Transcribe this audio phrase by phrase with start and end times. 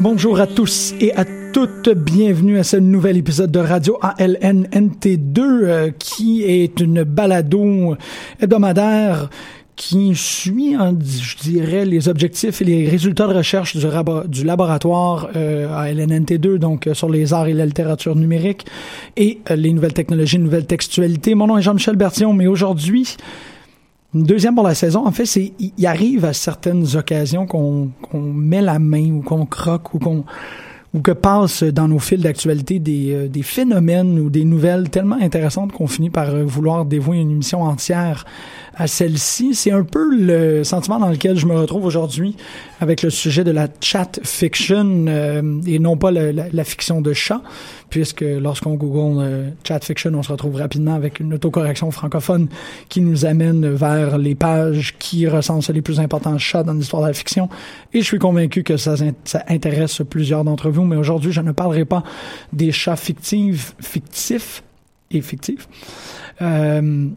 [0.00, 5.90] Bonjour à tous et à toutes, bienvenue à ce nouvel épisode de Radio ALNNT2 euh,
[5.98, 7.96] qui est une balado
[8.40, 9.28] hebdomadaire
[9.76, 15.68] qui suit, hein, je dirais, les objectifs et les résultats de recherche du, laboratoire euh,
[15.68, 18.64] ALNNT2, donc euh, sur les arts et la littérature numérique
[19.18, 21.34] et les nouvelles technologies, nouvelles textualités.
[21.34, 23.16] Mon nom est Jean-Michel Bertillon, mais aujourd'hui,
[24.14, 28.60] deuxième pour la saison, en fait, c'est il arrive à certaines occasions qu'on qu'on met
[28.60, 30.24] la main ou qu'on croque ou qu'on
[30.92, 35.18] ou que passent dans nos fils d'actualité des, euh, des phénomènes ou des nouvelles tellement
[35.20, 38.24] intéressantes qu'on finit par euh, vouloir dévouer une émission entière
[38.80, 39.54] à celle-ci.
[39.54, 42.36] C'est un peu le sentiment dans lequel je me retrouve aujourd'hui
[42.80, 47.42] avec le sujet de la chat fiction euh, et non pas la, fiction de chat,
[47.90, 52.48] puisque lorsqu'on google euh, chat fiction, on se retrouve rapidement avec une autocorrection francophone
[52.88, 57.08] qui nous amène vers les pages qui recensent les plus importants chats dans l'histoire de
[57.08, 57.50] la fiction.
[57.92, 61.52] Et je suis convaincu que ça, ça intéresse plusieurs d'entre vous, mais aujourd'hui, je ne
[61.52, 62.02] parlerai pas
[62.52, 64.62] des chats fictifs, fictifs
[65.10, 65.68] et fictifs.
[66.42, 67.08] Euh,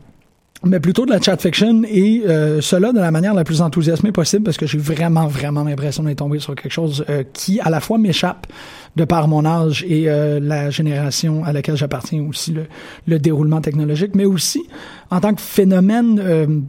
[0.66, 4.14] mais plutôt de la chat fiction et euh, cela de la manière la plus enthousiasmée
[4.14, 7.70] possible parce que j'ai vraiment vraiment l'impression d'être tombé sur quelque chose euh, qui à
[7.70, 8.48] la fois m'échappe
[8.96, 12.68] de par mon âge et la génération à laquelle j'appartiens aussi le,
[13.08, 14.64] le, déroulement technologique mais aussi
[15.10, 16.64] en tant que phénomène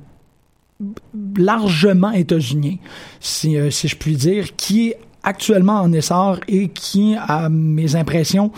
[1.36, 2.76] largement états-unien
[3.20, 8.52] si, si je puis dire qui est actuellement en essor et qui à mes impressions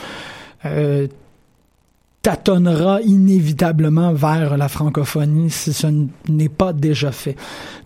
[2.27, 5.87] tâtonnera inévitablement vers la francophonie si ce
[6.28, 7.37] n'est pas déjà fait.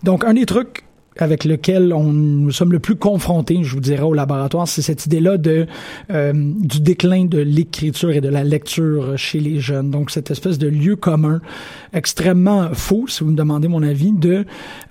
[0.01, 0.83] Donc, un des trucs
[1.19, 5.05] avec lequel on, nous sommes le plus confrontés, je vous dirais, au laboratoire, c'est cette
[5.05, 5.67] idée-là de
[6.09, 9.91] euh, du déclin de l'écriture et de la lecture chez les jeunes.
[9.91, 11.39] Donc, cette espèce de lieu commun
[11.93, 14.45] extrêmement faux, si vous me demandez mon avis, de,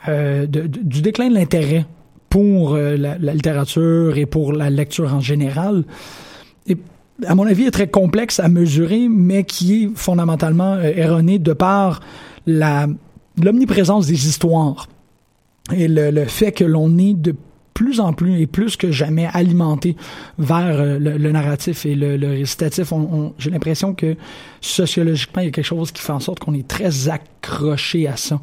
[0.06, 1.86] euh, de du déclin de l'intérêt
[2.30, 5.84] pour euh, la, littérature et pour la lecture en général.
[7.26, 11.52] À mon avis, est très complexe à mesurer, mais qui est fondamentalement euh, erroné de
[11.52, 12.00] par
[12.46, 12.86] la
[13.42, 14.88] l'omniprésence des histoires
[15.74, 17.34] et le, fait que l'on est de
[17.74, 19.96] plus en plus et plus que jamais alimenté
[20.38, 22.92] vers euh, le, narratif et le, récitatif.
[23.38, 24.16] J'ai l'impression que
[24.60, 28.16] sociologiquement, il y a quelque chose qui fait en sorte qu'on est très accroché à
[28.16, 28.40] ça.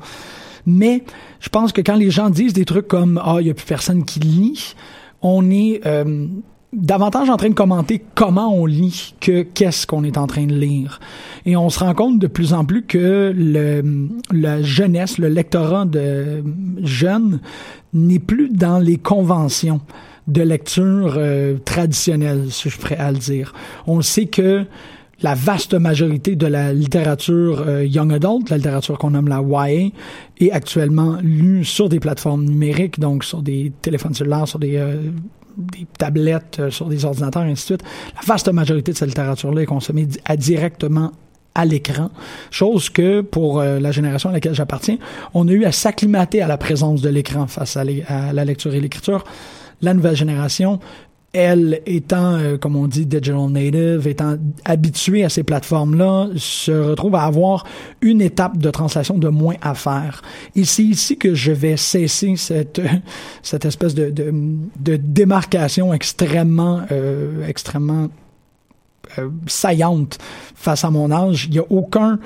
[0.68, 1.04] Mais
[1.40, 3.66] je pense que quand les gens disent des trucs comme ah il y a plus
[3.66, 4.76] personne qui lit,
[5.22, 6.28] on est euh,
[6.74, 10.54] davantage en train de commenter comment on lit que qu'est-ce qu'on est en train de
[10.54, 11.00] lire.
[11.46, 13.34] Et on se rend compte de plus en plus que
[14.32, 16.44] la jeunesse, le lectorat de
[16.84, 17.40] jeunes
[17.94, 19.80] n'est plus dans les conventions
[20.28, 23.54] de lecture euh, traditionnelle, si je prêt à le dire.
[23.88, 24.66] On sait que
[25.22, 29.90] la vaste majorité de la littérature euh, young adult, la littérature qu'on nomme la YA,
[30.40, 34.96] est actuellement lue sur des plateformes numériques, donc sur des téléphones cellulaires, sur des, euh,
[35.98, 37.84] tablettes, euh, sur des ordinateurs, et ainsi de suite.
[38.16, 41.12] La vaste majorité de cette littérature-là est consommée directement
[41.56, 42.12] à l'écran,
[42.52, 44.98] chose que pour la génération à laquelle j'appartiens,
[45.34, 48.76] on a eu à s'acclimater à la présence de l'écran face à, à la lecture
[48.76, 49.24] et l'écriture.
[49.82, 50.80] La nouvelle génération
[51.34, 57.16] elle étant, euh, comme on dit, digital native, étant habituée à ces plateformes-là, se retrouve
[57.16, 57.66] à avoir
[58.02, 60.22] une étape de translation de moins à faire.
[60.56, 62.82] Et c'est ici que je vais cesser cette,
[63.44, 64.34] cette espèce de, de,
[64.80, 68.10] de démarcation extrêmement, euh, extrêmement
[69.20, 70.18] euh, saillante
[70.56, 71.46] face à mon âge.
[71.46, 72.20] Il n'y a aucun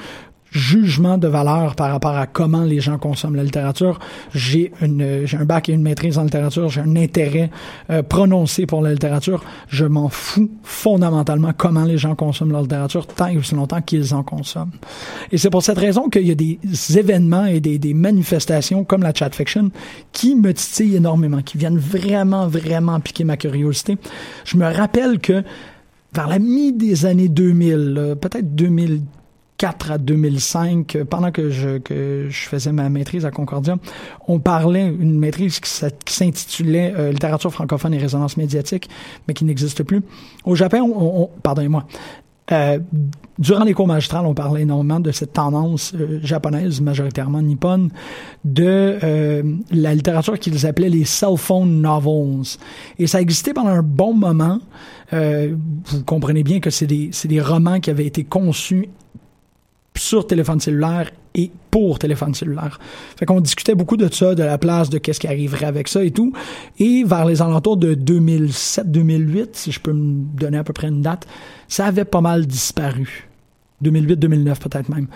[0.51, 4.00] jugement de valeur par rapport à comment les gens consomment la littérature.
[4.33, 7.50] J'ai une j'ai un bac et une maîtrise en littérature, j'ai un intérêt
[7.89, 9.44] euh, prononcé pour la littérature.
[9.69, 14.13] Je m'en fous fondamentalement comment les gens consomment la littérature tant et aussi longtemps qu'ils
[14.13, 14.71] en consomment.
[15.31, 16.59] Et c'est pour cette raison qu'il y a des
[16.98, 19.71] événements et des, des manifestations comme la chat fiction
[20.12, 23.98] qui me titillent énormément, qui viennent vraiment vraiment piquer ma curiosité.
[24.44, 25.44] Je me rappelle que
[26.13, 29.01] vers la mi des années 2000, peut-être 2000
[29.61, 33.77] 2004 à 2005, pendant que je, que je faisais ma maîtrise à Concordia,
[34.27, 35.69] on parlait une maîtrise qui
[36.13, 38.89] s'intitulait euh, Littérature francophone et résonance médiatique,
[39.27, 40.01] mais qui n'existe plus.
[40.45, 41.85] Au Japon, on, pardonnez-moi,
[42.51, 42.79] euh,
[43.37, 47.89] durant les cours magistrales, on parlait énormément de cette tendance euh, japonaise, majoritairement nippone,
[48.43, 52.43] de euh, la littérature qu'ils appelaient les cell phone novels.
[52.97, 54.59] Et ça existait pendant un bon moment.
[55.13, 55.55] Euh,
[55.85, 58.89] vous comprenez bien que c'est des, des romans qui avaient été conçus
[59.95, 62.79] sur téléphone cellulaire et pour téléphone cellulaire.
[63.17, 66.03] Fait qu'on discutait beaucoup de ça, de la place, de qu'est-ce qui arriverait avec ça
[66.03, 66.33] et tout.
[66.79, 71.01] Et vers les alentours de 2007-2008, si je peux me donner à peu près une
[71.01, 71.27] date,
[71.67, 73.29] ça avait pas mal disparu.
[73.83, 75.07] 2008-2009 peut-être même.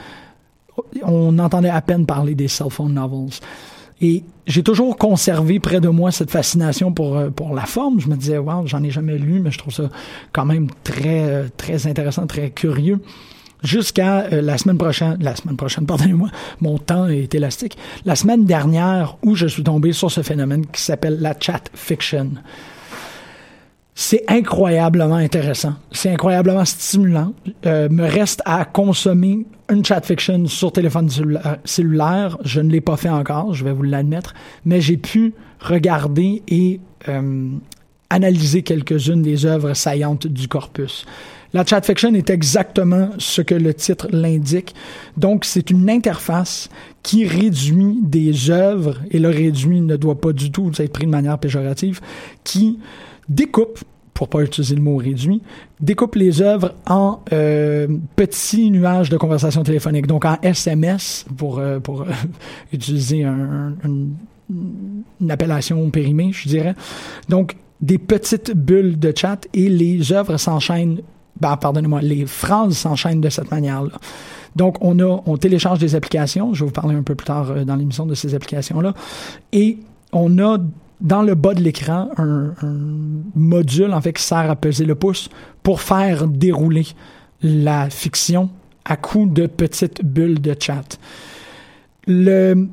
[1.03, 3.29] On entendait à peine parler des cell phone novels.
[4.01, 8.01] Et j'ai toujours conservé près de moi cette fascination pour, euh, pour la forme.
[8.01, 9.89] Je me disais, wow, j'en ai jamais lu, mais je trouve ça
[10.33, 12.99] quand même très, euh, très intéressant, très curieux
[13.63, 16.29] jusqu'à euh, la semaine prochaine, la semaine prochaine, pardonnez-moi,
[16.61, 20.81] mon temps est élastique, la semaine dernière où je suis tombé sur ce phénomène qui
[20.81, 22.31] s'appelle la chat fiction.
[23.97, 27.33] C'est incroyablement intéressant, c'est incroyablement stimulant.
[27.65, 31.09] Euh, me reste à consommer une chat fiction sur téléphone
[31.63, 32.37] cellulaire.
[32.43, 34.33] Je ne l'ai pas fait encore, je vais vous l'admettre,
[34.65, 37.49] mais j'ai pu regarder et euh,
[38.09, 41.05] analyser quelques-unes des œuvres saillantes du corpus.
[41.53, 44.75] La chat fiction est exactement ce que le titre l'indique.
[45.17, 46.69] Donc, c'est une interface
[47.03, 51.11] qui réduit des œuvres, et le réduit ne doit pas du tout être pris de
[51.11, 52.01] manière péjorative,
[52.43, 52.79] qui
[53.29, 53.79] découpe
[54.15, 55.41] pour pas utiliser le mot réduit,
[55.81, 61.79] découpe les œuvres en euh, petits nuages de conversation téléphonique, donc en SMS, pour, euh,
[61.89, 62.05] euh,
[62.73, 64.15] utiliser une
[65.29, 66.75] appellation périmée, je dirais.
[67.27, 71.01] Donc, des petites bulles de chat et les œuvres s'enchaînent
[71.39, 73.91] ben, pardonnez-moi, les phrases s'enchaînent de cette manière-là.
[74.55, 76.53] Donc, on télécharge des applications.
[76.53, 78.93] Je vais vous parler un peu plus tard euh, dans l'émission de ces applications-là.
[79.51, 79.79] Et
[80.13, 80.57] on a
[81.01, 82.53] dans le bas de l'écran un,
[83.35, 85.29] module qui sert à peser le pouce
[85.61, 86.87] pour faire dérouler
[87.41, 88.49] la fiction
[88.85, 90.97] à coup de petites bulles de chat.
[92.07, 92.67] Le,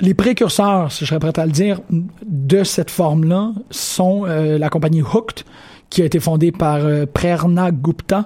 [0.00, 4.68] les précurseurs, si je serais prêt à le dire, de cette forme-là sont euh, la
[4.68, 5.44] compagnie Hooked,
[5.92, 8.24] qui a été fondée par euh, Prerna Gupta,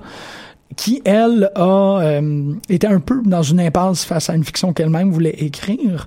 [0.77, 5.11] qui, elle, a euh, été un peu dans une impasse face à une fiction qu'elle-même
[5.11, 6.07] voulait écrire,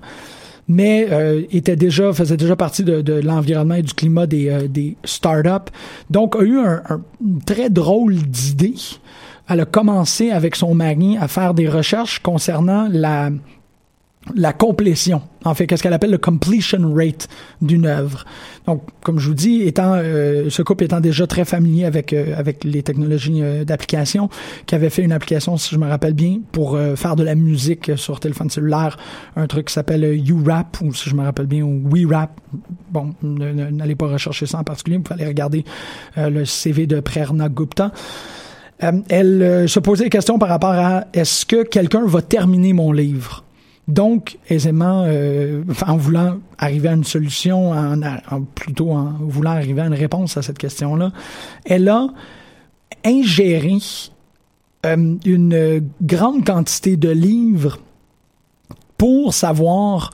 [0.68, 4.96] mais euh, était déjà, faisait déjà partie de, de l'environnement et du climat des, des
[5.04, 5.70] startups.
[6.08, 8.74] Donc, a eu un, un une très drôle d'idée.
[9.48, 13.30] Elle a commencé avec son mari à faire des recherches concernant la
[14.34, 17.28] la complétion, en fait, qu'est-ce qu'elle appelle le completion rate
[17.62, 18.24] d'une œuvre.
[18.66, 22.34] Donc, comme je vous dis, étant euh, ce couple étant déjà très familier avec euh,
[22.36, 24.28] avec les technologies euh, d'application,
[24.66, 27.92] qui avait fait une application, si je me rappelle bien, pour faire de la musique
[27.96, 28.96] sur téléphone cellulaire,
[29.36, 32.30] un truc qui s'appelle URAP ou si je me rappelle bien, WeRap.
[32.90, 35.64] Bon, n'allez pas rechercher ça en particulier, vous aller regarder
[36.16, 37.92] le CV de Prerna Gupta.
[39.08, 43.44] elle se posait des questions par rapport à est-ce que quelqu'un va terminer mon livre?
[43.90, 49.86] Donc, aisément, euh, en voulant arriver à une solution, en, plutôt en voulant arriver à
[49.86, 51.10] une réponse à cette question-là,
[51.64, 52.06] elle a
[53.04, 53.78] ingéré
[54.86, 57.78] euh, une grande quantité de livres
[58.96, 60.12] pour savoir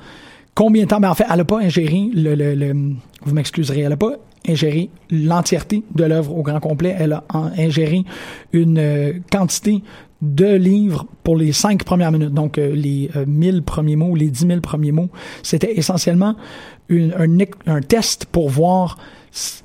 [0.55, 1.01] combien de temps.
[1.01, 4.15] Mais en fait, elle n'a pas ingéré le, vous m'excuserez, elle n'a pas
[4.49, 6.95] ingéré l'entièreté de l'œuvre au grand complet.
[6.99, 7.25] Elle a
[7.59, 8.05] ingéré
[8.53, 9.83] une euh, quantité
[10.23, 12.33] de livres pour les cinq premières minutes.
[12.33, 15.11] Donc, euh, les euh, 1000 premiers mots, les 10 000 premiers mots,
[15.43, 16.37] c'était essentiellement
[16.91, 18.99] un, un test pour voir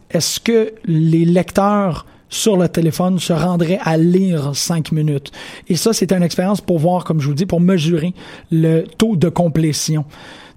[0.10, 5.32] est-ce que les lecteurs sur le téléphone se rendraient à lire cinq minutes.
[5.68, 8.14] Et ça, c'était une expérience pour voir, comme je vous dis, pour mesurer
[8.52, 10.06] le taux de complétion.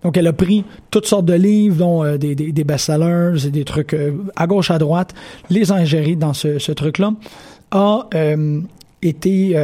[0.05, 2.35] Donc, elle a pris toutes sortes de livres, dont euh, des,
[2.65, 5.15] best-sellers et des trucs euh, à gauche, à droite,
[5.49, 7.15] les a ingérés dans ce, truc-là,
[7.71, 8.61] a euh,
[9.01, 9.57] été,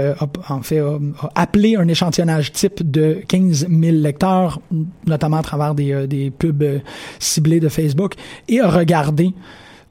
[0.49, 0.99] en fait, a,
[1.35, 4.61] appelé un échantillonnage type de 15 000 lecteurs,
[5.07, 6.81] notamment à travers des, des pubs
[7.19, 8.15] ciblés de Facebook,
[8.49, 9.33] et a regardé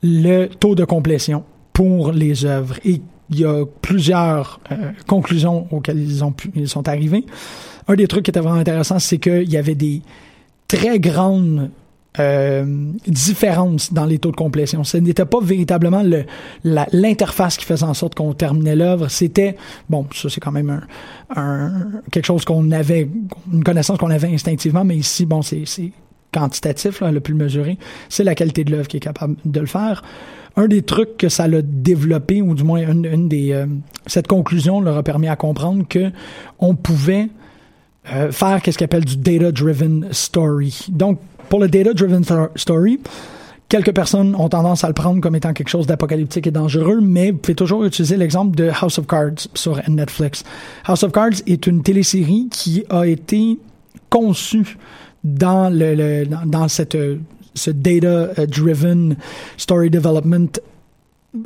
[0.01, 2.75] le taux de complétion pour les œuvres.
[2.85, 4.59] Et il y a plusieurs
[5.07, 7.25] conclusions auxquelles ils, ont pu, ils sont arrivés.
[7.87, 10.01] Un des trucs qui était vraiment intéressant, c'est qu'il y avait des
[10.69, 11.71] très grande
[12.19, 12.65] euh,
[13.07, 14.83] différence dans les taux de complétion.
[14.83, 16.25] Ce n'était pas véritablement le,
[16.63, 19.09] l'interface qui faisait en sorte qu'on terminait l'œuvre.
[19.09, 19.57] C'était,
[19.89, 20.81] bon, ça c'est quand même
[21.35, 21.71] un,
[22.11, 23.09] quelque chose qu'on avait,
[23.51, 25.65] une connaissance qu'on avait instinctivement, mais ici, bon, c'est,
[26.31, 27.77] quantitatif, là, le plus mesuré.
[28.07, 30.03] C'est la qualité de l'œuvre qui est capable de le faire.
[30.55, 33.65] Un des trucs que ça l'a développé, ou du moins une, des, euh,
[34.05, 36.11] cette conclusion leur a permis à comprendre que
[36.59, 37.29] on pouvait
[38.13, 40.87] euh, faire qu'est-ce qu'on appelle du data-driven story.
[40.89, 42.23] Donc, pour le data-driven
[42.55, 42.99] story,
[43.67, 47.31] quelques personnes ont tendance à le prendre comme étant quelque chose d'apocalyptique et dangereux, mais
[47.31, 50.43] vous pouvez toujours utiliser l'exemple de House of Cards sur Netflix.
[50.85, 53.57] House of Cards est une télésérie qui a été
[54.09, 54.77] conçue
[55.23, 56.97] dans le, dans cette
[57.55, 59.15] ce data-driven
[59.57, 60.59] story development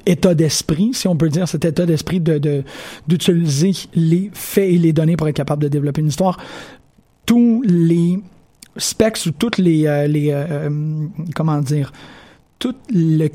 [0.05, 2.63] état d'esprit, si on peut dire, cet état d'esprit de,
[3.07, 6.38] d'utiliser les faits et les données pour être capable de développer une histoire.
[7.25, 8.19] Tous les
[8.77, 11.91] specs ou toutes les, euh, les euh, euh, comment dire,
[12.59, 13.29] tout le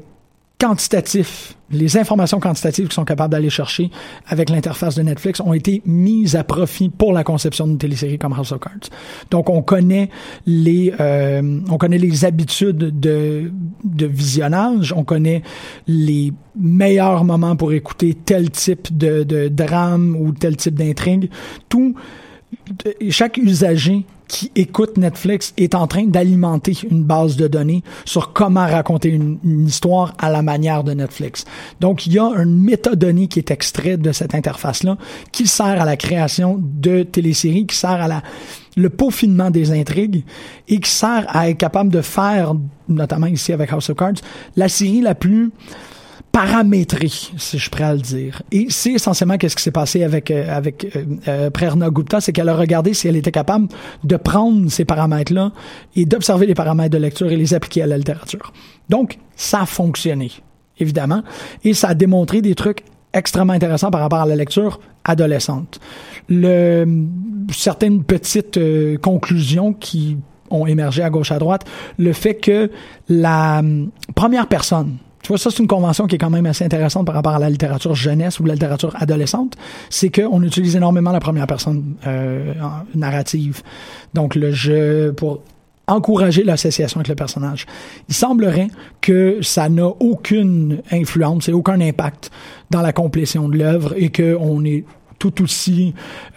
[0.58, 3.90] quantitatifs, les informations quantitatives qui sont capables d'aller chercher
[4.26, 8.32] avec l'interface de Netflix ont été mises à profit pour la conception d'une télésérie comme
[8.32, 8.90] House of Cards.
[9.30, 10.10] Donc on connaît
[10.46, 13.52] les euh, on connaît les habitudes de
[13.84, 15.42] de visionnage, on connaît
[15.86, 21.30] les meilleurs moments pour écouter tel type de, de drame ou tel type d'intrigue.
[21.68, 21.94] Tout
[23.10, 28.66] chaque usager qui écoute Netflix est en train d'alimenter une base de données sur comment
[28.66, 31.44] raconter une, histoire à la manière de Netflix.
[31.80, 34.96] Donc, il y a une métadonnée qui est extraite de cette interface-là,
[35.32, 38.22] qui sert à la création de téléséries, qui sert à la,
[38.76, 40.24] le peaufinement des intrigues
[40.68, 42.54] et qui sert à être capable de faire,
[42.88, 44.20] notamment ici avec House of Cards,
[44.56, 45.50] la série la plus
[46.38, 48.42] paramétré, si je pourrais le dire.
[48.52, 52.32] Et c'est essentiellement qu'est-ce qui s'est passé avec euh, avec euh, euh, Prerna Gupta, c'est
[52.32, 53.66] qu'elle a regardé si elle était capable
[54.04, 55.50] de prendre ces paramètres-là
[55.96, 58.52] et d'observer les paramètres de lecture et les appliquer à la littérature.
[58.88, 60.30] Donc, ça a fonctionné,
[60.78, 61.24] évidemment,
[61.64, 65.80] et ça a démontré des trucs extrêmement intéressants par rapport à la lecture adolescente.
[66.28, 66.86] Le,
[67.50, 68.60] certaines petites
[69.00, 70.18] conclusions qui
[70.50, 71.64] ont émergé à gauche à droite,
[71.98, 72.70] le fait que
[73.08, 73.60] la
[74.14, 77.14] première personne tu vois, ça, c'est une convention qui est quand même assez intéressante par
[77.14, 79.58] rapport à la littérature jeunesse ou la littérature adolescente.
[79.90, 82.54] C'est qu'on utilise énormément la première personne euh,
[82.94, 83.60] narrative.
[84.14, 85.42] Donc, le jeu pour
[85.86, 87.66] encourager l'association avec le personnage.
[88.08, 88.68] Il semblerait
[89.02, 92.30] que ça n'a aucune influence et aucun impact
[92.70, 94.84] dans la complétion de l'œuvre et qu'on est
[95.18, 95.92] tout aussi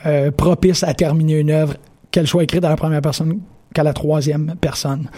[0.05, 1.75] euh, propice à terminer une œuvre,
[2.11, 3.39] qu'elle soit écrite à la première personne
[3.73, 5.09] qu'à la troisième personne.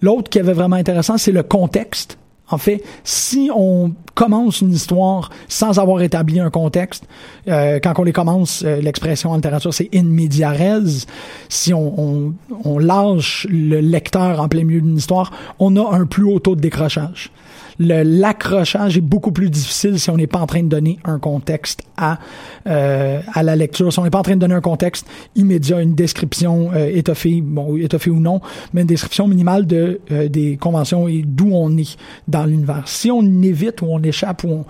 [0.00, 2.18] L'autre qui avait vraiment intéressant, c'est le contexte
[2.52, 7.04] en fait, si on commence une histoire sans avoir établi un contexte,
[7.48, 11.06] euh, quand on les commence, euh, l'expression en littérature, c'est in media res.
[11.48, 16.06] Si on, on, on lâche le lecteur en plein milieu d'une histoire, on a un
[16.06, 17.30] plus haut taux de décrochage
[17.78, 21.82] l'accrochage est beaucoup plus difficile si on n'est pas en train de donner un contexte
[21.96, 22.18] à
[22.66, 23.92] euh, à la lecture.
[23.92, 27.40] Si on n'est pas en train de donner un contexte immédiat, une description euh, étoffée,
[27.40, 28.40] bon étoffée ou non,
[28.72, 31.96] mais une description minimale de euh, des conventions et d'où on est
[32.28, 32.82] dans l'univers.
[32.86, 34.64] Si on évite ou on échappe ou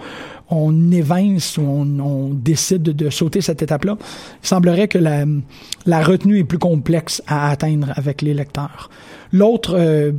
[0.50, 3.96] on, évince ou on, décide de, de, sauter cette étape-là,
[4.42, 5.24] il semblerait que la,
[5.86, 8.90] la retenue est plus complexe à atteindre avec les lecteurs.
[9.32, 10.12] L'autre euh,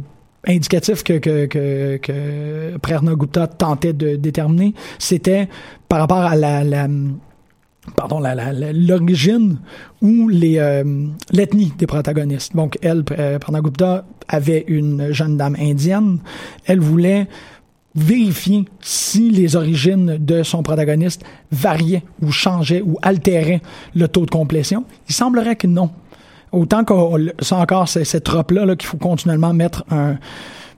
[0.48, 5.48] indicatif que, que, que, que Prerna Gupta tentait de déterminer, c'était
[5.88, 6.88] par rapport à la, la
[8.72, 9.60] l'origine
[10.02, 10.84] ou les
[11.32, 12.56] l'ethnie des protagonistes.
[12.56, 16.20] Donc, elle, Prana Gupta, avait une jeune dame indienne.
[16.66, 17.28] Elle voulait
[17.96, 23.62] vérifier si les origines de son protagoniste variaient ou changeaient ou altéraient
[23.96, 24.86] le taux de complétion.
[25.08, 25.92] Il semblerait que non.
[26.54, 26.94] Autant que
[27.42, 30.18] c'est encore cette trope-là -là, qu'il faut continuellement mettre un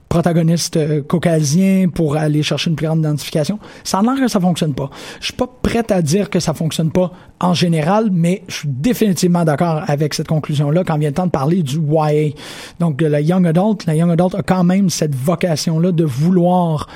[0.09, 3.59] protagoniste euh, caucasien pour aller chercher une plus grande identification.
[3.83, 4.89] Ça a l'air que ça fonctionne pas.
[5.19, 8.69] Je suis pas prête à dire que ça fonctionne pas en général, mais je suis
[8.69, 12.31] définitivement d'accord avec cette conclusion-là quand vient le temps de parler du YA.
[12.79, 16.87] Donc, la Young Adult, la Young Adult a quand même cette vocation-là de vouloir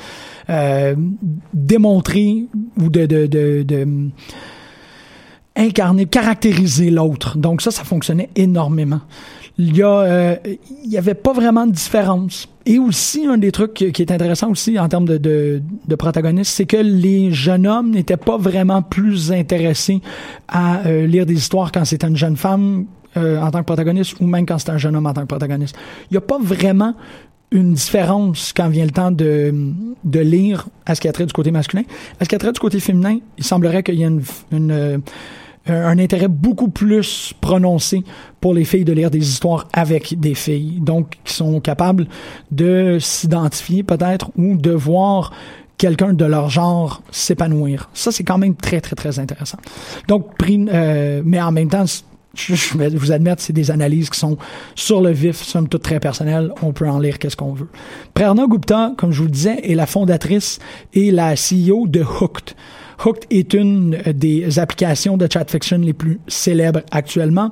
[0.50, 0.96] euh,
[1.54, 2.46] démontrer
[2.80, 3.88] ou de, de, de, de
[5.56, 7.38] incarner, caractériser l'autre.
[7.38, 9.02] Donc ça, ça fonctionnait énormément
[9.60, 10.36] il y a, euh,
[10.86, 12.48] il y avait pas vraiment de différence.
[12.66, 16.54] Et aussi, un des trucs qui, est intéressant aussi en termes de, de, de protagonistes,
[16.54, 20.02] c'est que les jeunes hommes n'étaient pas vraiment plus intéressés
[20.48, 22.86] à euh, lire des histoires quand c'était une jeune femme
[23.18, 25.28] euh, en tant que protagoniste ou même quand c'était un jeune homme en tant que
[25.28, 25.76] protagoniste.
[26.10, 26.94] Il n'y a pas vraiment
[27.52, 29.54] une différence quand vient le temps de,
[30.04, 31.84] de lire à ce qui a trait du côté masculin.
[32.20, 35.02] À ce qui a trait du côté féminin, il semblerait qu'il y ait une, une
[35.68, 38.04] un intérêt beaucoup plus prononcé
[38.42, 42.08] pour les filles de lire des histoires avec des filles, donc qui sont capables
[42.52, 45.32] de s'identifier peut-être ou de voir
[45.78, 47.90] quelqu'un de leur genre s'épanouir.
[47.94, 49.58] Ça, c'est quand même très, très, très intéressant.
[50.08, 51.86] Donc, euh, mais en même temps,
[52.48, 54.38] je vais vous admettre, c'est des analyses qui sont
[54.76, 56.52] sur le vif, somme toute très personnelles.
[56.62, 57.68] On peut en lire qu'est-ce qu'on veut.
[58.14, 60.60] Prerna Gupta, comme je vous le disais, est la fondatrice
[60.94, 62.56] et la CEO de Hooked.
[63.06, 67.52] Hooked est une des applications de chat fiction les plus célèbres actuellement.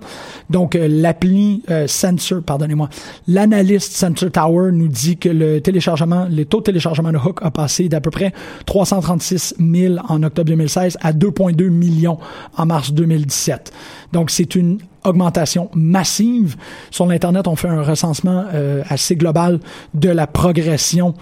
[0.49, 2.89] Donc, euh, l'appli euh, Sensor, pardonnez-moi,
[3.27, 7.51] l'analyste Sensor Tower nous dit que le téléchargement, les taux de téléchargement de Hook a
[7.51, 8.33] passé d'à peu près
[8.65, 12.17] 336 000 en octobre 2016 à 2,2 millions
[12.57, 13.71] en mars 2017.
[14.11, 16.55] Donc, c'est une augmentation massive.
[16.91, 19.59] Sur l'Internet, on fait un recensement euh, assez global
[19.93, 21.13] de la progression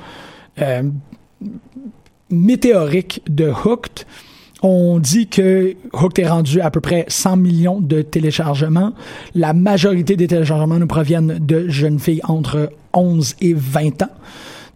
[0.62, 0.84] euh,
[2.30, 4.06] météorique de Hooked.
[4.62, 8.94] On dit que Hooked est rendu à peu près 100 millions de téléchargements.
[9.36, 14.10] La majorité des téléchargements nous proviennent de jeunes filles entre 11 et 20 ans.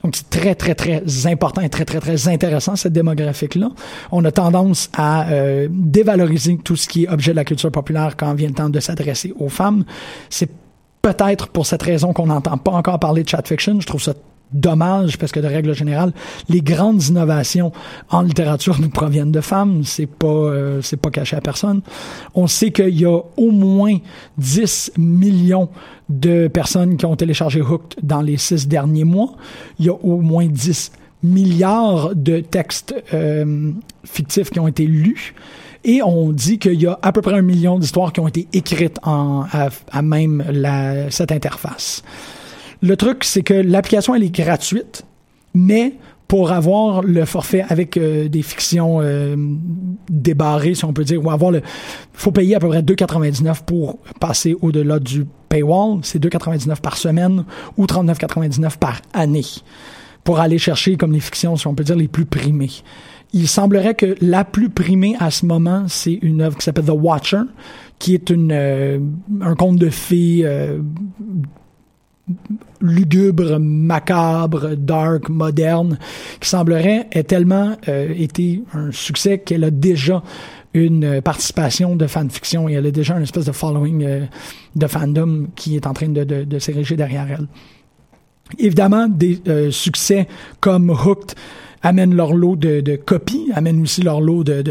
[0.04, 3.70] Donc, c'est très, très, très important et très, très, très intéressant, cette démographique-là.
[4.12, 8.16] On a tendance à euh, dévaloriser tout ce qui est objet de la culture populaire
[8.16, 9.84] quand vient le temps de s'adresser aux femmes.
[10.30, 10.50] C'est
[11.02, 13.80] peut-être pour cette raison qu'on n'entend pas encore parler de chat fiction.
[13.82, 14.14] Je trouve ça
[14.52, 16.14] dommage parce que de règle générale,
[16.48, 17.72] les grandes innovations
[18.10, 19.84] en littérature nous proviennent de femmes.
[19.84, 21.82] C'est pas euh, c'est pas caché à personne.
[22.36, 23.98] On sait qu'il y a au moins
[24.38, 25.70] 10 millions
[26.10, 29.34] de personnes qui ont téléchargé Hooked dans les six derniers mois.
[29.78, 33.72] Il y a au moins 10 milliards de textes euh,
[34.04, 35.36] fictifs qui ont été lus.
[35.84, 38.48] Et on dit qu'il y a à peu près un million d'histoires qui ont été
[38.52, 42.04] écrites en, à, à même la, cette interface.
[42.82, 45.04] Le truc, c'est que l'application, elle est gratuite,
[45.54, 45.96] mais
[46.30, 49.36] pour avoir le forfait avec euh, des fictions euh,
[50.10, 51.62] débarrées, si on peut dire, ou avoir le...
[52.14, 56.00] faut payer à peu près 2,99 pour passer au-delà du paywall.
[56.04, 57.46] C'est 2,99 par semaine
[57.78, 59.46] ou 39,99 par année
[60.24, 62.70] pour aller chercher comme les fictions, si on peut dire, les plus primées.
[63.34, 66.94] Il semblerait que la plus primée à ce moment, c'est une œuvre qui s'appelle The
[66.94, 67.42] Watcher,
[67.98, 69.00] qui est une, euh,
[69.42, 70.44] un conte de fées
[72.82, 75.98] lugubre, macabre, dark, moderne,
[76.40, 80.24] qui semblerait ait tellement euh, été un succès qu'elle a déjà
[80.74, 84.26] une participation de fanfiction et elle a déjà une espèce de following euh,
[84.76, 87.48] de fandom qui est en train de, de, de s'ériger derrière elle.
[88.58, 90.28] Évidemment, des euh, succès
[90.60, 91.36] comme Hooked
[91.82, 94.64] amènent leur lot de, de copies, amènent aussi leur lot de,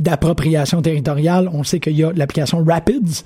[0.00, 1.48] d'appropriation territoriale.
[1.52, 3.22] On sait qu'il y a l'application Rapids,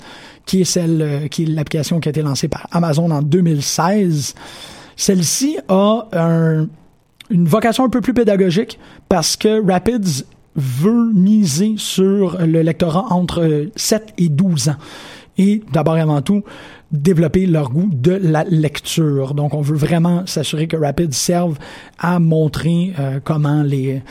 [0.46, 4.34] qui est celle euh, qui est l'application qui a été lancée par Amazon en 2016.
[4.96, 6.08] Celle-ci a
[7.30, 10.24] une vocation un peu plus pédagogique parce que Rapids
[10.56, 14.76] veut miser sur le lectorat entre 7 et 12 ans.
[15.38, 16.42] Et d'abord et avant tout,
[16.90, 19.34] développer leur goût de la lecture.
[19.34, 21.58] Donc, on veut vraiment s'assurer que Rapids serve
[21.98, 24.02] à montrer euh, comment les...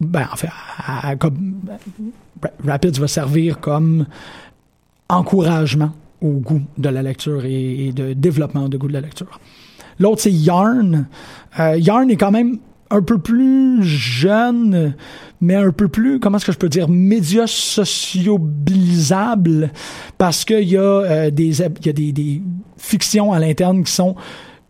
[0.00, 0.48] Ben, en fait,
[2.64, 4.06] Rapids va servir comme
[5.08, 9.40] encouragement au goût de la lecture et, de développement de goût de la lecture.
[9.98, 11.06] L'autre, c'est Yarn.
[11.58, 12.58] Euh, Yarn est quand même
[12.90, 14.94] un peu plus jeune,
[15.40, 19.70] mais un peu plus, comment est-ce que je peux dire, média sociobilisable,
[20.16, 22.42] parce qu'il y a, euh, des, y a des, des
[22.76, 24.16] fictions à l'interne qui sont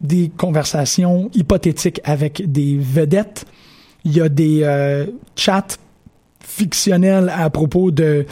[0.00, 3.44] des conversations hypothétiques avec des vedettes.
[4.04, 5.66] Il y a des euh, chats
[6.40, 8.24] fictionnel à propos de,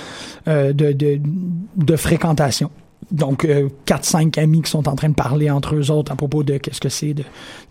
[0.46, 2.70] de fréquentation
[3.10, 6.16] donc euh, quatre cinq amis qui sont en train de parler entre eux autres à
[6.16, 7.24] propos de qu'est-ce que c'est de,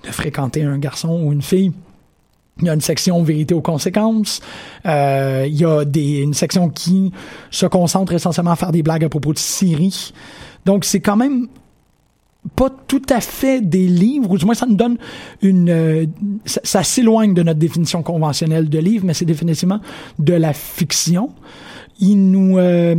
[0.03, 1.71] fréquenter un garçon ou une fille.
[2.61, 4.39] Il y a une section vérité aux conséquences.
[4.85, 7.11] Euh, il y a des, une section qui
[7.51, 10.13] se concentre essentiellement à faire des blagues à propos de Syrie.
[10.65, 11.47] Donc c'est quand même
[12.55, 14.97] pas tout à fait des livres, ou du moins ça nous donne
[15.41, 15.69] une...
[15.69, 16.05] Euh,
[16.45, 19.81] ça, s'éloigne de notre définition conventionnelle de livre, mais c'est définitivement
[20.19, 21.31] de la fiction.
[21.99, 22.57] Il nous...
[22.57, 22.95] Euh,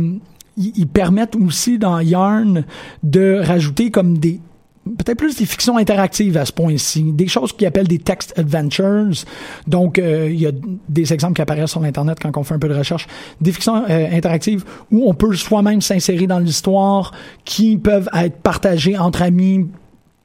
[0.57, 2.65] ils permettent aussi dans Yarn
[3.03, 4.39] de rajouter comme des
[4.87, 9.25] peut-être plus des fictions interactives à ce point-ci, des choses qu'ils appellent des text adventures.
[9.67, 10.51] Donc, euh, il y a
[10.89, 13.07] des exemples qui apparaissent sur Internet quand on fait un peu de recherche.
[13.41, 17.11] Des fictions euh, interactives où on peut soi-même s'insérer dans l'histoire,
[17.45, 19.67] qui peuvent être partagées entre amis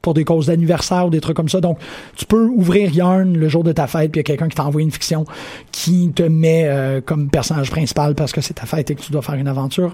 [0.03, 1.61] pour des causes d'anniversaire ou des trucs comme ça.
[1.61, 1.79] Donc,
[2.15, 4.55] tu peux ouvrir Yarn le jour de ta fête, puis il y a quelqu'un qui
[4.55, 5.25] t'envoie une fiction
[5.71, 9.11] qui te met euh, comme personnage principal parce que c'est ta fête et que tu
[9.11, 9.93] dois faire une aventure.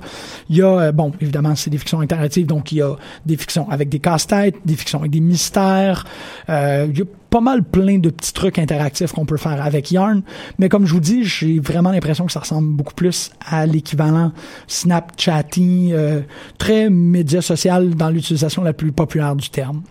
[0.50, 2.96] Il y a, euh, bon, évidemment, c'est des fictions interactives, donc il y a
[3.26, 6.06] des fictions avec des casse-têtes, des fictions avec des mystères.
[6.50, 9.92] Euh, il y a pas mal plein de petits trucs interactifs qu'on peut faire avec
[9.92, 10.24] Yarn.
[10.58, 14.32] Mais comme je vous dis, j'ai vraiment l'impression que ça ressemble beaucoup plus à l'équivalent
[14.68, 16.22] Snapchatty, euh,
[16.58, 19.84] très média social dans l'utilisation la plus populaire du terme.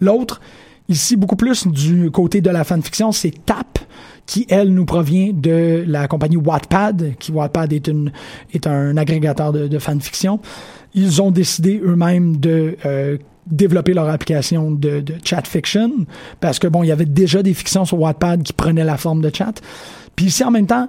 [0.00, 0.40] L'autre,
[0.88, 3.78] ici beaucoup plus du côté de la fanfiction, c'est TAP,
[4.26, 7.90] qui, elle, nous provient de la compagnie Wattpad, qui Wattpad est,
[8.52, 10.40] est un agrégateur de, fanfiction.
[10.94, 15.90] Ils ont décidé eux-mêmes de euh, développer leur application de, de, chat fiction,
[16.40, 19.22] parce que, bon, il y avait déjà des fictions sur Wattpad qui prenaient la forme
[19.22, 19.60] de chat.
[20.14, 20.88] Puis ici, en même temps,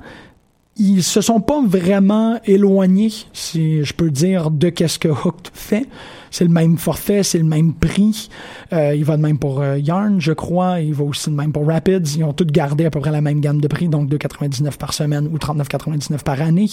[0.80, 5.88] ils se sont pas vraiment éloignés, si je peux dire, de qu'est-ce que Hooked fait
[6.32, 8.30] c'est le même forfait, c'est le même prix.
[8.74, 10.80] Euh, il va de même pour euh, Yarn, je crois.
[10.80, 12.15] Il va aussi de même pour Rapids.
[12.18, 14.94] Ils ont tous gardé à peu près la même gamme de prix, donc 2,99 par
[14.94, 16.68] semaine ou 39,99 par année.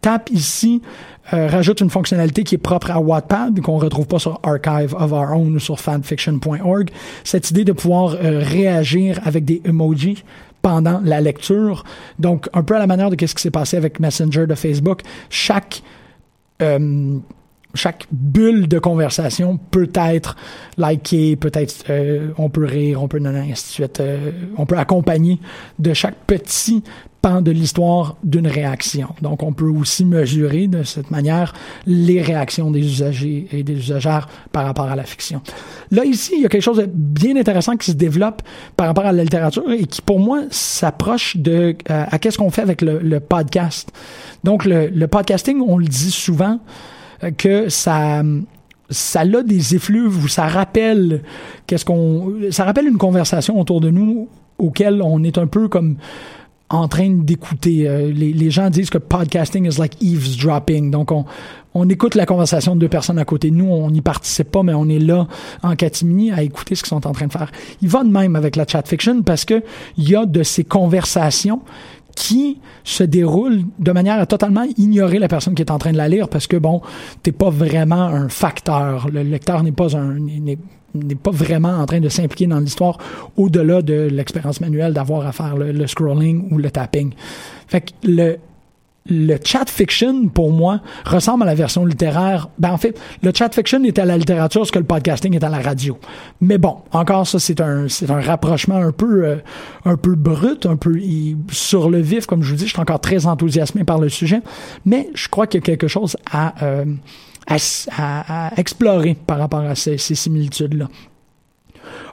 [0.00, 0.82] Tap ici
[1.32, 5.12] euh, rajoute une fonctionnalité qui est propre à Wattpad, qu'on retrouve pas sur Archive of
[5.12, 6.90] Our Own ou sur fanfiction.org.
[7.24, 10.24] Cette idée de pouvoir réagir avec des emojis
[10.68, 11.82] pendant la lecture.
[12.18, 15.00] Donc, un peu à la manière de ce qui s'est passé avec Messenger de Facebook.
[15.30, 15.82] Chaque
[16.60, 17.18] euh,
[17.74, 20.36] chaque bulle de conversation peut être
[20.76, 23.82] likée, peut-être euh, on peut rire, on peut non, ainsi.
[24.00, 25.40] Euh, on peut accompagner
[25.78, 26.82] de chaque petit
[27.20, 29.08] pan de l'histoire d'une réaction.
[29.22, 31.52] Donc on peut aussi mesurer de cette manière
[31.86, 35.40] les réactions des usagers et des usagères par rapport à la fiction.
[35.90, 38.42] Là ici, il y a quelque chose de bien intéressant qui se développe
[38.76, 42.50] par rapport à la littérature et qui pour moi s'approche de euh, à qu'est-ce qu'on
[42.50, 43.92] fait avec le, podcast.
[44.44, 46.60] Donc le, podcasting, on le dit souvent
[47.36, 48.22] que ça
[48.90, 51.22] ça a des effluves ou ça rappelle
[51.66, 55.96] qu'est-ce qu'on ça rappelle une conversation autour de nous auquel on est un peu comme
[56.70, 57.88] en train d'écouter.
[57.88, 60.90] Euh, les, les, gens disent que podcasting is like eavesdropping.
[60.90, 61.24] Donc, on,
[61.74, 64.74] on écoute la conversation de deux personnes à côté nous, on n'y participe pas, mais
[64.74, 65.26] on est là
[65.62, 67.50] en catimini à écouter ce qu'ils sont en train de faire.
[67.82, 69.62] Il va de même avec la chat fiction parce que
[69.96, 71.60] il y a de ces conversations
[72.16, 75.96] qui se déroule de manière à totalement ignorer la personne qui est en train de
[75.96, 76.82] la lire parce que bon,
[77.22, 79.08] t'es pas vraiment un facteur.
[79.08, 80.16] Le lecteur n'est pas un
[80.94, 82.98] n'est pas vraiment en train de s'impliquer dans l'histoire
[83.36, 87.12] au-delà de l'expérience manuelle d'avoir à faire le, scrolling ou le tapping.
[87.66, 88.38] Fait que le
[89.10, 92.48] le chat fiction, pour moi, ressemble à la version littéraire.
[92.58, 95.42] Ben, en fait, le chat fiction est à la littérature ce que le podcasting est
[95.42, 95.98] à la radio.
[96.40, 99.36] Mais bon, encore ça, c'est un, c'est un rapprochement un peu, euh,
[99.84, 101.00] un peu brut, un peu
[101.50, 102.66] sur le vif, comme je vous dis.
[102.66, 104.42] Je suis encore très enthousiasmé par le sujet.
[104.84, 106.84] Mais je crois qu'il y a quelque chose à, euh,
[107.48, 110.88] à, à, explorer par rapport à ces, similitudes-là.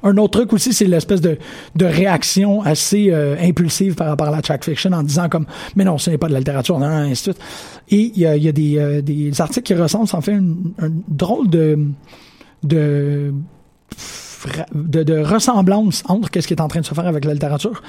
[0.04, 1.38] Un autre truc aussi, c'est l'espèce de,
[1.76, 5.46] de réaction assez euh, impulsive par rapport à la track fiction en disant comme
[5.76, 7.36] mais non, ce n'est pas de la littérature, non, ainsi de.
[7.90, 11.80] Et il y a, euh, des articles qui ressemblent, en fait un drôle de
[12.64, 13.34] de
[14.74, 17.82] de, ressemblance entre qu'est-ce qui est en train de se faire avec la littérature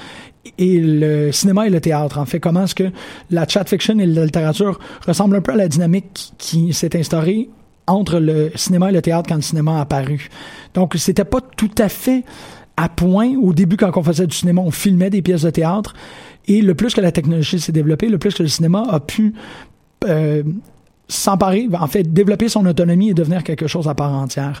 [0.57, 2.17] et le cinéma et le théâtre.
[2.17, 2.91] En fait, comment est-ce que
[3.29, 7.49] la chat fiction et la littérature ressemblent un peu à la dynamique qui s'est instaurée
[7.87, 10.29] entre le cinéma et le théâtre quand le cinéma a apparu.
[10.73, 12.23] Donc, c'était pas tout à fait
[12.75, 13.35] à point.
[13.41, 15.93] Au début, quand on faisait du cinéma, on filmait des pièces de théâtre.
[16.47, 19.33] Et le plus que la technologie s'est développée, le plus que le cinéma a pu
[20.05, 20.43] euh,
[21.07, 24.59] s'emparer, en fait, développer son autonomie et devenir quelque chose à part entière.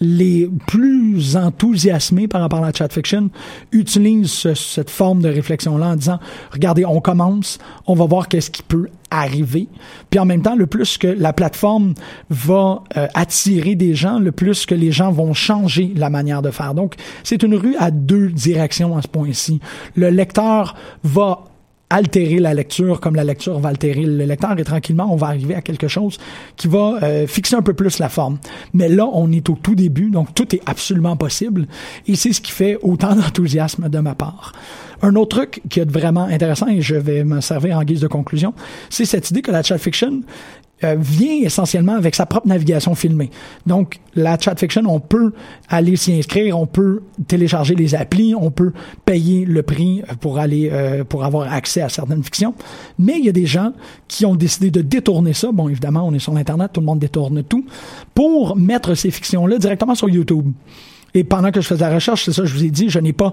[0.00, 3.30] Les plus enthousiasmés par rapport à la chat fiction
[3.70, 6.18] utilisent cette forme de réflexion-là en disant,
[6.50, 9.68] regardez, on commence, on va voir qu'est-ce qui peut arriver.
[10.10, 11.94] Puis en même temps, le plus que la plateforme
[12.28, 16.50] va euh, attirer des gens, le plus que les gens vont changer la manière de
[16.50, 16.74] faire.
[16.74, 19.60] Donc, c'est une rue à deux directions à ce point-ci.
[19.94, 21.44] Le lecteur va
[21.94, 25.54] altérer la lecture comme la lecture va altérer le lecteur et tranquillement on va arriver
[25.54, 26.18] à quelque chose
[26.56, 28.38] qui va euh, fixer un peu plus la forme.
[28.72, 31.66] Mais là, on est au tout début, donc tout est absolument possible
[32.08, 34.52] et c'est ce qui fait autant d'enthousiasme de ma part.
[35.02, 38.06] Un autre truc qui est vraiment intéressant, et je vais me servir en guise de
[38.06, 38.54] conclusion,
[38.90, 40.22] c'est cette idée que la chat fiction
[40.82, 43.30] euh, vient essentiellement avec sa propre navigation filmée.
[43.64, 45.32] Donc, la chat fiction, on peut
[45.68, 48.72] aller s'y inscrire, on peut télécharger les applis, on peut
[49.04, 52.54] payer le prix pour aller euh, pour avoir accès à certaines fictions.
[52.98, 53.72] Mais il y a des gens
[54.08, 55.52] qui ont décidé de détourner ça.
[55.52, 57.64] Bon, évidemment, on est sur Internet, tout le monde détourne tout
[58.12, 60.52] pour mettre ces fictions-là directement sur YouTube.
[61.14, 63.12] Et pendant que je faisais la recherche, c'est ça, je vous ai dit, je n'ai
[63.12, 63.32] pas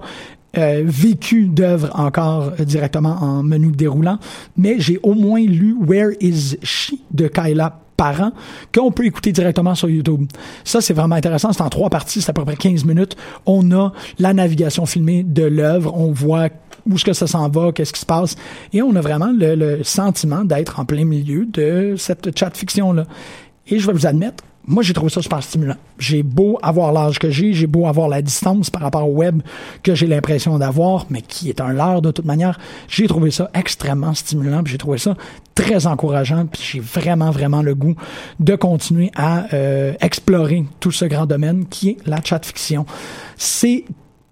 [0.56, 4.18] euh, vécu d'œuvre encore euh, directement en menu déroulant,
[4.56, 8.32] mais j'ai au moins lu Where is She de Kyla Parent
[8.74, 10.26] qu'on peut écouter directement sur YouTube.
[10.64, 11.52] Ça, c'est vraiment intéressant.
[11.52, 13.16] C'est en trois parties, c'est à peu près 15 minutes.
[13.46, 16.48] On a la navigation filmée de l'œuvre, on voit
[16.86, 18.36] où est-ce que ça s'en va, qu'est-ce qui se passe,
[18.72, 23.04] et on a vraiment le, le sentiment d'être en plein milieu de cette chat fiction-là.
[23.68, 25.74] Et je vais vous admettre, moi, j'ai trouvé ça super stimulant.
[25.98, 29.42] J'ai beau avoir l'âge que j'ai, j'ai beau avoir la distance par rapport au web
[29.82, 32.60] que j'ai l'impression d'avoir, mais qui est un leurre de toute manière.
[32.86, 35.16] J'ai trouvé ça extrêmement stimulant, j'ai trouvé ça
[35.56, 37.96] très encourageant, puis j'ai vraiment, vraiment le goût
[38.38, 42.86] de continuer à euh, explorer tout ce grand domaine qui est la chat fiction.
[43.36, 43.84] C'est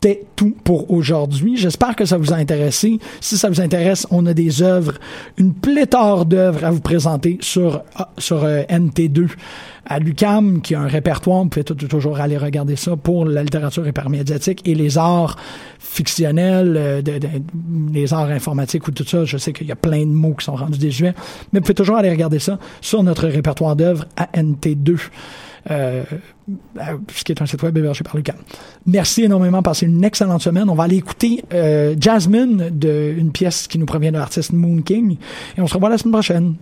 [0.03, 1.59] c'était tout pour aujourd'hui.
[1.59, 2.99] J'espère que ça vous a intéressé.
[3.21, 4.95] Si ça vous intéresse, on a des œuvres,
[5.37, 9.29] une pléthore d'œuvres à vous présenter sur, ah, sur euh, NT2
[9.85, 11.43] à l'UCAM, qui a un répertoire.
[11.43, 15.37] Vous pouvez toujours aller regarder ça pour la littérature hypermédiatique et les arts
[15.79, 17.03] fictionnels, euh,
[17.93, 19.27] les arts informatiques ou tout ça.
[19.27, 21.13] Je sais qu'il y a plein de mots qui sont rendus désuets,
[21.53, 24.97] mais vous pouvez toujours aller regarder ça sur notre répertoire d'œuvres à NT2
[25.71, 26.05] euh,
[27.13, 28.35] ce qui est un site web hébergé par Lucas.
[28.87, 30.69] Merci énormément, passez une excellente semaine.
[30.69, 34.83] On va aller écouter euh, Jasmine, de, une pièce qui nous provient de l'artiste Moon
[34.83, 35.17] King,
[35.57, 36.55] et on se revoit la semaine prochaine.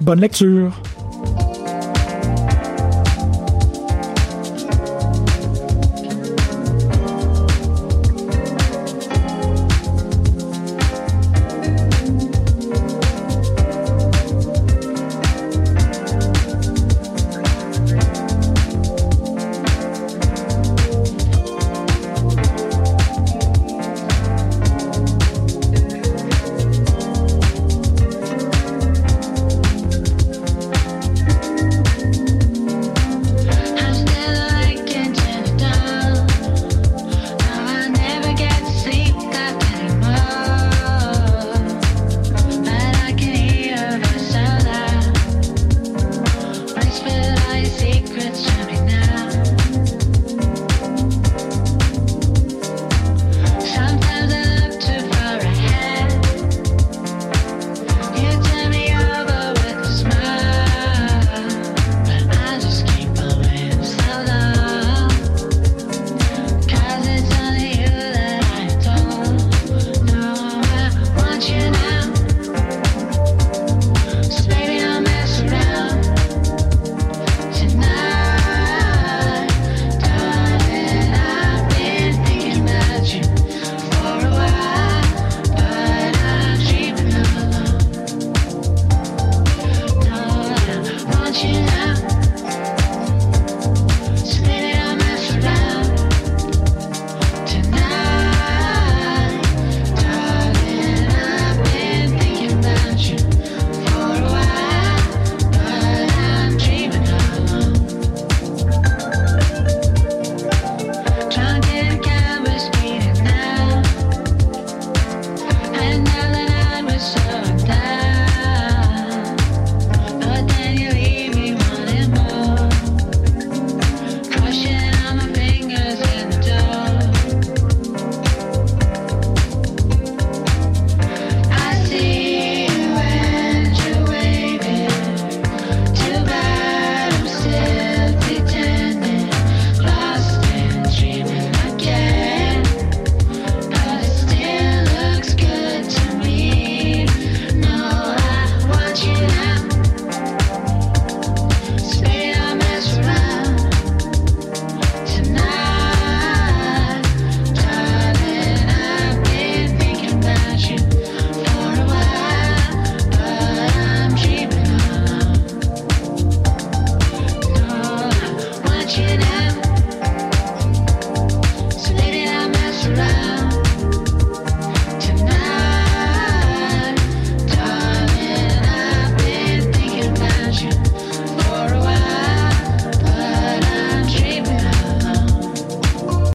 [0.00, 0.82] Bonne lecture.